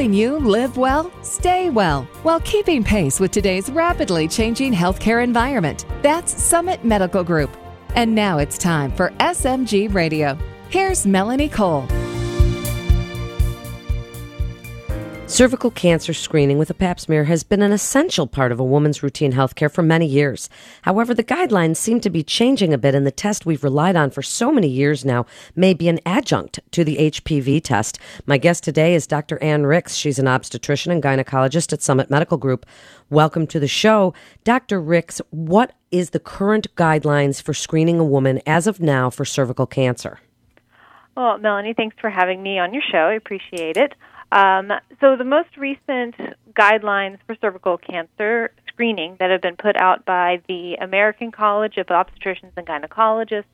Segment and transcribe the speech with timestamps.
[0.00, 5.84] helping you live well, stay well, while keeping pace with today's rapidly changing healthcare environment.
[6.00, 7.54] That's Summit Medical Group.
[7.96, 10.38] And now it's time for SMG Radio.
[10.70, 11.86] Here's Melanie Cole.
[15.30, 19.00] Cervical cancer screening with a pap smear has been an essential part of a woman's
[19.00, 20.50] routine health care for many years.
[20.82, 24.10] However, the guidelines seem to be changing a bit, and the test we've relied on
[24.10, 28.00] for so many years now may be an adjunct to the HPV test.
[28.26, 29.40] My guest today is Dr.
[29.40, 29.94] Ann Ricks.
[29.94, 32.66] She's an obstetrician and gynecologist at Summit Medical Group.
[33.08, 34.12] Welcome to the show.
[34.42, 34.80] Dr.
[34.80, 39.68] Ricks, what is the current guidelines for screening a woman as of now for cervical
[39.68, 40.18] cancer?
[41.16, 42.98] Well, Melanie, thanks for having me on your show.
[42.98, 43.94] I appreciate it.
[44.32, 46.14] Um, so, the most recent
[46.52, 51.86] guidelines for cervical cancer screening that have been put out by the American College of
[51.86, 53.44] Obstetricians and Gynecologists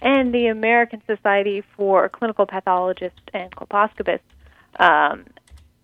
[0.00, 4.20] and the American Society for Clinical Pathologists and Colposcopists,
[4.78, 5.26] um,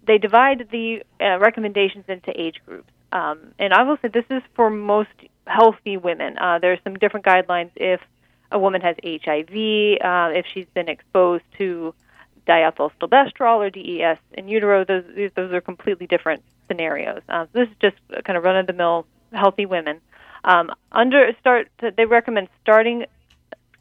[0.07, 2.91] they divide the uh, recommendations into age groups.
[3.13, 5.11] Um, and I will say this is for most
[5.47, 6.39] healthy women.
[6.39, 8.01] Uh, there are some different guidelines if
[8.53, 11.95] a woman has HIV, uh, if she's been exposed to
[12.47, 17.23] diethylstilbestrol or DES in utero, those those are completely different scenarios.
[17.29, 20.01] Um, this is just kind of run of the mill healthy women.
[20.45, 23.07] Um, under start, they recommend starting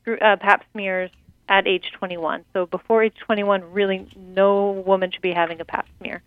[0.08, 1.11] uh, Pap smears
[1.47, 2.43] at age 21.
[2.53, 6.21] So before age 21, really no woman should be having a Pap smear.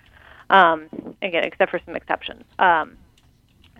[0.50, 0.89] Um,
[1.20, 2.44] again, except for some exceptions.
[2.59, 2.97] Um,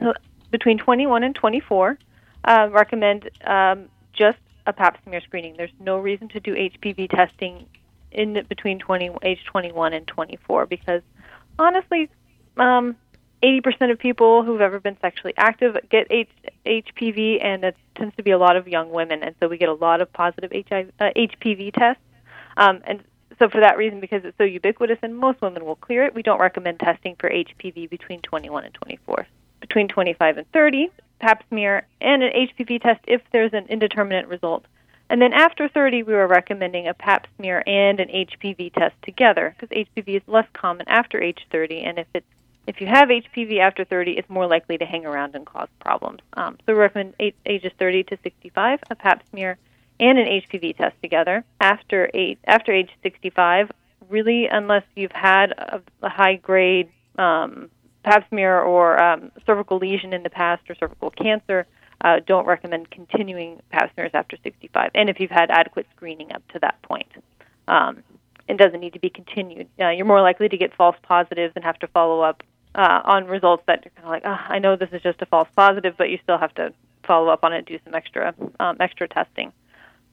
[0.01, 0.13] so
[0.51, 1.99] between 21 and 24,
[2.45, 5.55] uh, recommend um, just a Pap smear screening.
[5.57, 7.67] There's no reason to do HPV testing
[8.13, 11.03] in between 20 age 21 and 24 because
[11.59, 12.09] honestly
[12.57, 12.97] um
[13.43, 16.29] 80% of people who've ever been sexually active get H-
[16.67, 19.69] HPV, and it tends to be a lot of young women, and so we get
[19.69, 22.03] a lot of positive HIV, uh, HPV tests.
[22.57, 23.05] Um, and
[23.39, 26.23] so, for that reason, because it's so ubiquitous and most women will clear it, we
[26.23, 29.27] don't recommend testing for HPV between 21 and 24.
[29.61, 30.91] Between 25 and 30,
[31.21, 34.65] Pap smear and an HPV test if there's an indeterminate result.
[35.11, 39.55] And then after 30, we were recommending a pap smear and an HPV test together
[39.59, 42.27] because HPV is less common after age 30, and if it's
[42.67, 46.21] if you have HPV after 30, it's more likely to hang around and cause problems.
[46.35, 49.57] Um, so we recommend eight, ages 30 to 65 a pap smear
[49.99, 51.45] and an HPV test together.
[51.63, 53.71] After eight, after age 65,
[54.11, 57.71] really, unless you've had a, a high grade um,
[58.03, 61.67] pap smear or um, cervical lesion in the past or cervical cancer,
[62.01, 64.91] uh, don't recommend continuing pap smears after 65.
[64.95, 67.09] And if you've had adequate screening up to that point,
[67.67, 68.03] um,
[68.49, 69.69] it doesn't need to be continued.
[69.81, 72.43] Uh, you're more likely to get false positives and have to follow up
[72.75, 75.27] uh, on results that you're kind of like, oh, I know this is just a
[75.27, 76.73] false positive, but you still have to
[77.05, 79.53] follow up on it, do some extra um, extra testing.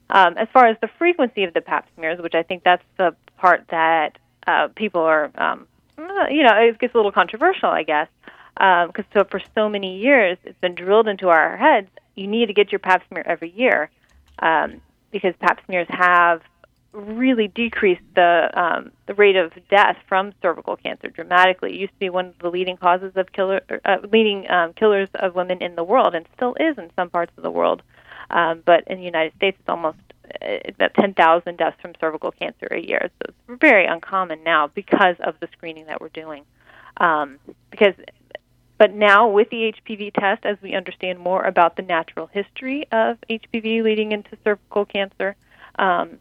[0.10, 3.16] Um, as far as the frequency of the pap smears, which I think that's the
[3.38, 8.08] part that uh, people are, um, you know, it gets a little controversial, I guess
[8.56, 11.90] because um, so for so many years it's been drilled into our heads.
[12.16, 13.90] You need to get your Pap smear every year
[14.40, 16.42] um, because Pap smears have
[16.96, 21.74] really decreased the um, the rate of death from cervical cancer dramatically.
[21.74, 25.10] It used to be one of the leading causes of killer uh, leading um, killers
[25.16, 27.84] of women in the world, and still is in some parts of the world.
[28.30, 29.98] Um, but in the United States, it's almost
[30.42, 33.12] uh, about 10,000 deaths from cervical cancer a year.
[33.20, 36.44] So it's very uncommon now because of the screening that we're doing.
[36.98, 37.38] Um,
[37.70, 37.94] because
[38.78, 43.18] but now, with the HPV test, as we understand more about the natural history of
[43.30, 45.36] HPV leading into cervical cancer,
[45.80, 46.20] um,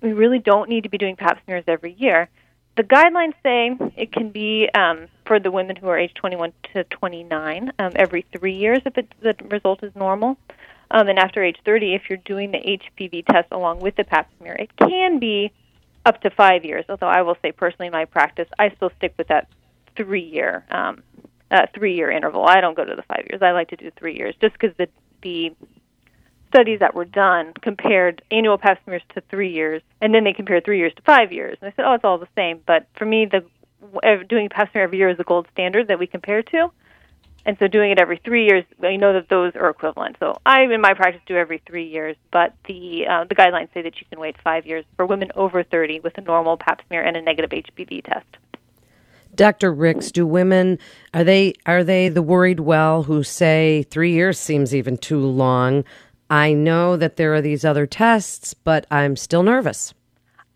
[0.00, 2.28] we really don't need to be doing pap smears every year.
[2.76, 6.84] The guidelines say it can be um, for the women who are age 21 to
[6.84, 10.38] 29 um, every three years if the result is normal.
[10.90, 14.30] Um, and after age 30, if you're doing the HPV test along with the pap
[14.38, 15.52] smear, it can be
[16.06, 16.84] up to five years.
[16.88, 19.48] Although I will say personally, in my practice, I still stick with that
[19.96, 21.02] three year um,
[21.50, 22.44] uh, three year interval.
[22.46, 23.42] I don't go to the five years.
[23.42, 24.88] I like to do three years just because the
[25.22, 25.54] the
[26.48, 30.64] studies that were done compared annual pap smears to three years, and then they compared
[30.64, 31.56] three years to five years.
[31.60, 32.60] And I said, oh, it's all the same.
[32.66, 33.44] But for me, the
[34.28, 36.70] doing pap smear every year is the gold standard that we compare to.
[37.46, 40.16] And so doing it every three years, I know that those are equivalent.
[40.20, 43.80] So I, in my practice, do every three years, but the uh, the guidelines say
[43.80, 47.02] that you can wait five years for women over 30 with a normal pap smear
[47.02, 48.26] and a negative HPV test.
[49.34, 49.72] Dr.
[49.72, 50.78] Ricks, do women
[51.14, 55.84] are they are they the worried well who say 3 years seems even too long?
[56.28, 59.94] I know that there are these other tests, but I'm still nervous.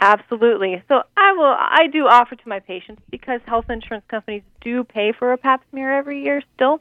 [0.00, 0.82] Absolutely.
[0.88, 5.12] So I will I do offer to my patients because health insurance companies do pay
[5.12, 6.81] for a pap smear every year still.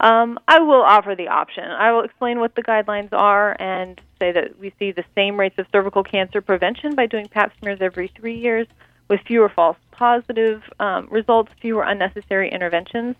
[0.00, 1.64] Um, I will offer the option.
[1.64, 5.58] I will explain what the guidelines are and say that we see the same rates
[5.58, 8.66] of cervical cancer prevention by doing pap smears every three years
[9.08, 13.16] with fewer false positive um, results, fewer unnecessary interventions.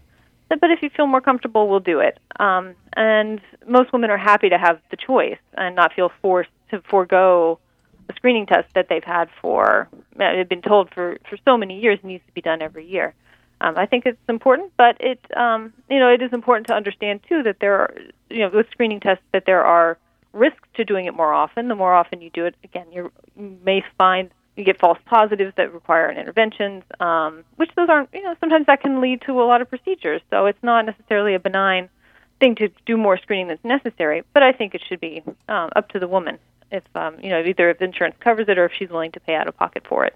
[0.49, 2.19] But if you feel more comfortable, we'll do it.
[2.39, 6.81] Um, and most women are happy to have the choice and not feel forced to
[6.89, 7.59] forego
[8.09, 11.99] a screening test that they've had for, they've been told for, for so many years
[12.05, 13.15] needs to be done every year.
[13.61, 17.21] Um, I think it's important, but it, um, you know, it is important to understand
[17.29, 17.95] too that there are,
[18.31, 19.99] you know, with screening tests that there are
[20.33, 21.69] risks to doing it more often.
[21.69, 23.11] The more often you do it, again, you
[23.65, 28.23] may find you get false positives that require an intervention, um, which those aren't, you
[28.23, 30.23] know, sometimes that can lead to a lot of procedures.
[30.31, 31.89] So it's not necessarily a benign
[32.41, 35.89] thing to do more screening that's necessary, but I think it should be um, up
[35.91, 36.39] to the woman
[36.71, 39.35] if, um, you know, either if insurance covers it or if she's willing to pay
[39.35, 40.15] out of pocket for it.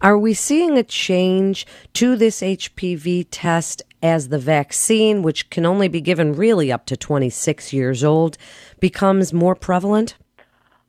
[0.00, 5.88] Are we seeing a change to this HPV test as the vaccine, which can only
[5.88, 8.36] be given really up to 26 years old,
[8.80, 10.16] becomes more prevalent?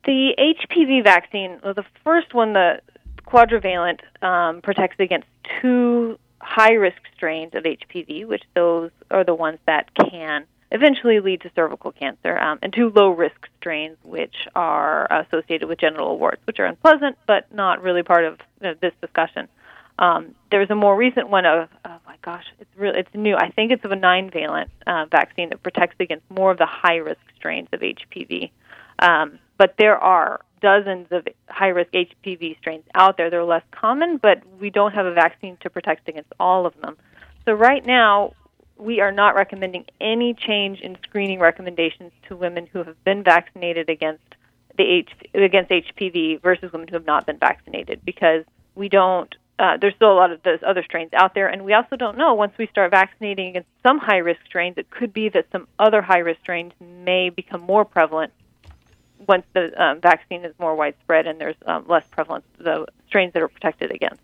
[0.06, 2.80] The HPV vaccine, well, the first one, the
[3.26, 5.26] quadrivalent, um, protects against
[5.60, 11.40] two high risk strains of HPV, which those are the ones that can eventually lead
[11.40, 16.40] to cervical cancer, um, and two low risk strains, which are associated with genital warts,
[16.44, 19.48] which are unpleasant but not really part of uh, this discussion.
[19.98, 23.34] Um, there's a more recent one of oh my gosh, it's really it's new.
[23.34, 26.66] I think it's of a nine valent uh, vaccine that protects against more of the
[26.66, 28.50] high risk strains of HPV.
[29.00, 33.30] Um, but there are dozens of high risk HPV strains out there.
[33.30, 36.96] They're less common, but we don't have a vaccine to protect against all of them.
[37.44, 38.32] So, right now,
[38.78, 43.88] we are not recommending any change in screening recommendations to women who have been vaccinated
[43.88, 44.22] against
[44.76, 48.44] the H, against HPV versus women who have not been vaccinated because
[48.74, 51.72] we don't uh, there's still a lot of those other strains out there, and we
[51.72, 55.30] also don't know once we start vaccinating against some high risk strains, it could be
[55.30, 58.32] that some other high risk strains may become more prevalent
[59.26, 63.42] once the um, vaccine is more widespread and there's um, less prevalence the strains that
[63.42, 64.20] are protected against.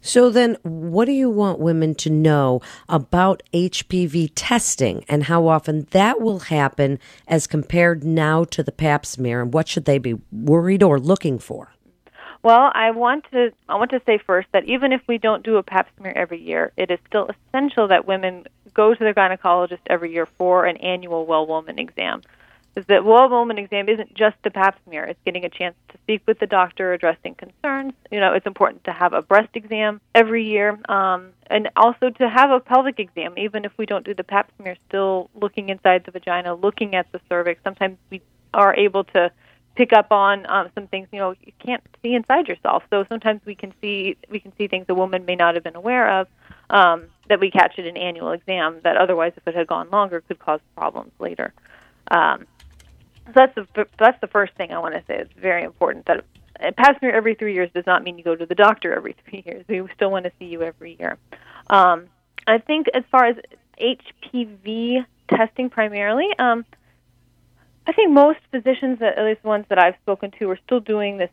[0.00, 5.88] So then, what do you want women to know about HPV testing and how often
[5.90, 10.14] that will happen as compared now to the Pap smear, and what should they be
[10.30, 11.72] worried or looking for?
[12.44, 15.56] Well, I want to I want to say first that even if we don't do
[15.56, 19.80] a Pap smear every year, it is still essential that women go to their gynecologist
[19.88, 22.22] every year for an annual well woman exam
[22.78, 25.04] is that well woman exam isn't just the pap smear.
[25.04, 27.92] It's getting a chance to speak with the doctor, addressing concerns.
[28.10, 32.28] You know, it's important to have a breast exam every year, um, and also to
[32.28, 33.34] have a pelvic exam.
[33.36, 37.10] Even if we don't do the pap smear, still looking inside the vagina, looking at
[37.10, 37.60] the cervix.
[37.64, 38.22] Sometimes we
[38.54, 39.30] are able to
[39.74, 41.08] pick up on um, some things.
[41.12, 44.68] You know, you can't see inside yourself, so sometimes we can see we can see
[44.68, 46.28] things a woman may not have been aware of.
[46.70, 50.20] Um, that we catch at an annual exam that otherwise, if it had gone longer,
[50.22, 51.52] could cause problems later.
[52.10, 52.46] Um,
[53.28, 55.18] so that's the that's the first thing I want to say.
[55.18, 56.24] It's very important that
[56.60, 59.14] a pap smear every three years does not mean you go to the doctor every
[59.24, 59.64] three years.
[59.68, 61.18] We still want to see you every year.
[61.68, 62.06] Um,
[62.46, 63.36] I think as far as
[63.80, 66.64] HPV testing primarily, um,
[67.86, 71.18] I think most physicians, at least the ones that I've spoken to, are still doing
[71.18, 71.30] this,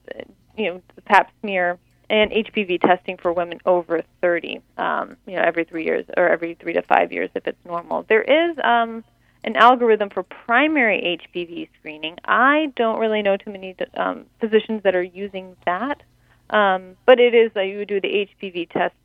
[0.58, 4.62] you know, the Pap smear and HPV testing for women over 30.
[4.78, 8.06] Um, you know, every three years or every three to five years if it's normal.
[8.08, 9.04] There is um,
[9.46, 12.18] an algorithm for primary HPV screening.
[12.26, 16.02] I don't really know too many um, physicians that are using that,
[16.50, 18.96] um, but it is that you would do the HPV test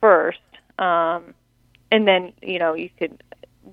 [0.00, 0.40] first,
[0.78, 1.34] um,
[1.90, 3.22] and then you know you could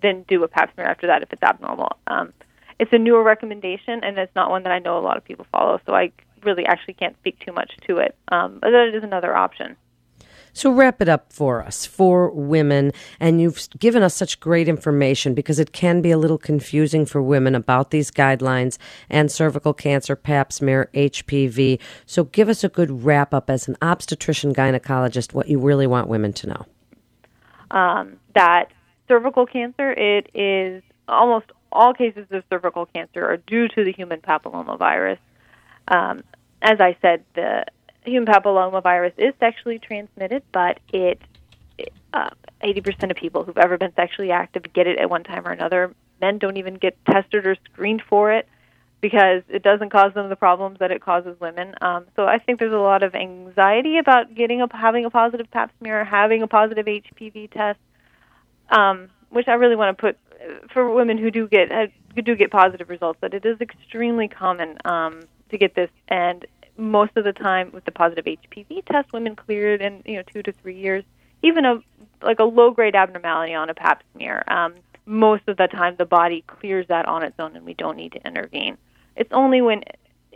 [0.02, 1.98] then do a Pap smear after that if it's abnormal.
[2.06, 2.34] Um,
[2.80, 5.48] it's a newer recommendation, and it's not one that I know a lot of people
[5.52, 6.12] follow, so I
[6.44, 8.16] really actually can't speak too much to it.
[8.30, 9.78] Um, but that is another option.
[10.54, 12.92] So, wrap it up for us, for women.
[13.20, 17.22] And you've given us such great information because it can be a little confusing for
[17.22, 18.78] women about these guidelines
[19.10, 21.80] and cervical cancer, pap smear, HPV.
[22.06, 26.08] So, give us a good wrap up as an obstetrician gynecologist what you really want
[26.08, 26.66] women to know.
[27.72, 28.72] Um, that
[29.08, 34.22] cervical cancer, it is almost all cases of cervical cancer are due to the human
[34.22, 35.18] papillomavirus.
[35.88, 36.24] Um,
[36.62, 37.66] as I said, the
[38.10, 41.22] human papillomavirus is sexually transmitted, but it
[42.14, 42.30] uh,
[42.64, 45.94] 80% of people who've ever been sexually active get it at one time or another.
[46.20, 48.48] Men don't even get tested or screened for it
[49.02, 51.76] because it doesn't cause them the problems that it causes women.
[51.82, 55.50] Um, so I think there's a lot of anxiety about getting a, having a positive
[55.52, 57.80] Pap smear, having a positive HPV test,
[58.70, 60.18] um, which I really want to put
[60.74, 61.70] for women who do get
[62.16, 63.20] who do get positive results.
[63.22, 66.46] That it is extremely common um, to get this, and
[66.80, 70.42] most of the time with the positive HPV test, women cleared in you know two
[70.44, 71.04] to three years.
[71.44, 71.80] Even a
[72.22, 74.74] like a low grade abnormality on a Pap smear, um,
[75.06, 78.14] most of the time the body clears that on its own, and we don't need
[78.14, 78.78] to intervene.
[79.16, 79.84] It's only when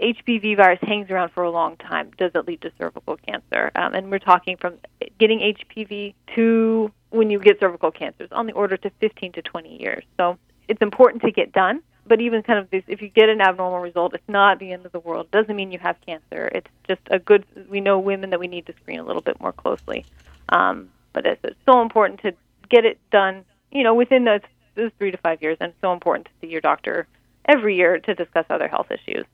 [0.02, 2.12] HPV virus hangs around for a long time.
[2.18, 3.72] Does it lead to cervical cancer?
[3.76, 4.76] Um, and we're talking from
[5.20, 9.82] getting HPV to when you get cervical cancers on the order to 15 to 20
[9.82, 10.04] years.
[10.18, 11.82] So it's important to get done.
[12.13, 14.86] But even kind of this, if you get an abnormal result, it's not the end
[14.86, 15.25] of the world.
[15.25, 16.48] It doesn't mean you have cancer.
[16.53, 17.43] It's just a good.
[17.67, 20.05] We know women that we need to screen a little bit more closely.
[20.50, 22.34] Um, but it's, it's so important to
[22.70, 23.46] get it done.
[23.72, 24.41] You know, within those,
[24.75, 27.08] those three to five years, and it's so important to see your doctor
[27.46, 29.25] every year to discuss other health issues.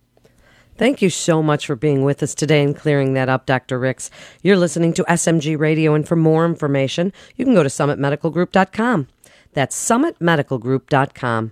[0.78, 3.78] Thank you so much for being with us today and clearing that up, Dr.
[3.78, 4.10] Ricks.
[4.42, 9.10] You're listening to SMG Radio, and for more information, you can go to summitmedicalgroup.com.
[9.52, 11.52] That's summitmedicalgroup.com.